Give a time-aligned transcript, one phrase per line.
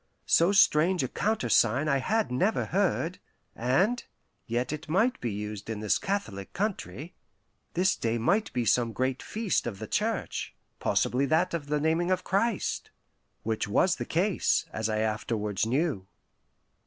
[0.25, 3.19] So strange a countersign I had never heard,
[3.55, 4.03] and
[4.47, 7.13] yet it might be used in this Catholic country.
[7.75, 12.09] This day might be some great feast of the Church possibly that of the naming
[12.09, 12.89] of Christ
[13.43, 16.07] (which was the case, as I afterwards knew).